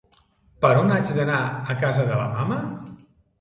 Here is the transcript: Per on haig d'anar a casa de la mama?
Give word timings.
Per 0.63 0.71
on 0.77 0.93
haig 0.95 1.11
d'anar 1.17 1.35
a 1.75 1.75
casa 1.85 2.07
de 2.09 2.19
la 2.21 2.25
mama? 2.39 2.59